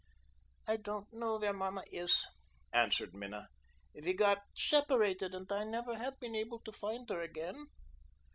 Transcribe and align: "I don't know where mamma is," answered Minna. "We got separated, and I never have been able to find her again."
"I 0.67 0.77
don't 0.77 1.13
know 1.13 1.37
where 1.37 1.53
mamma 1.53 1.83
is," 1.91 2.25
answered 2.73 3.13
Minna. 3.13 3.49
"We 3.93 4.13
got 4.13 4.39
separated, 4.55 5.35
and 5.35 5.45
I 5.51 5.63
never 5.63 5.95
have 5.95 6.19
been 6.19 6.33
able 6.35 6.57
to 6.61 6.71
find 6.71 7.07
her 7.09 7.21
again." 7.21 7.67